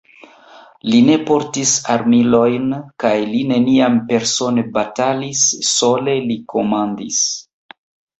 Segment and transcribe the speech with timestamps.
[0.91, 2.71] Li ne portis armilojn
[3.03, 7.21] kaj li neniam persone batalis, sole li komandis.